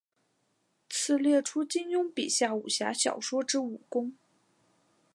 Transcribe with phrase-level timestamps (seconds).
[0.89, 4.15] 此列出金庸笔下武侠小说之武功。